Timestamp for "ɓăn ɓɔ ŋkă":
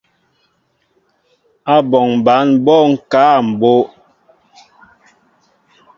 2.25-3.21